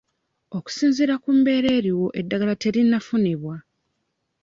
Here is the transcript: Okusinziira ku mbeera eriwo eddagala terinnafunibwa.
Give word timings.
Okusinziira 0.57 1.15
ku 1.23 1.29
mbeera 1.37 1.69
eriwo 1.79 2.07
eddagala 2.19 2.53
terinnafunibwa. 2.61 3.55